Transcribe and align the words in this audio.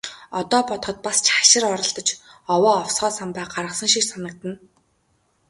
Одоо 0.39 0.59
бодоход 0.69 0.97
бас 1.05 1.17
ч 1.25 1.27
хашир 1.37 1.63
оролдож, 1.73 2.07
овоо 2.53 2.73
овсгоо 2.83 3.11
самбаа 3.17 3.47
гаргасан 3.53 3.89
шиг 3.93 4.03
санагдана. 4.07 4.57